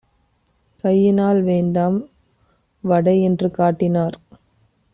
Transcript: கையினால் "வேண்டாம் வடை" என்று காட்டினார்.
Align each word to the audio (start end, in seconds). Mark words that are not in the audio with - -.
கையினால் 0.83 1.41
"வேண்டாம் 1.41 1.97
வடை" 2.83 3.21
என்று 3.21 3.51
காட்டினார். 3.51 4.17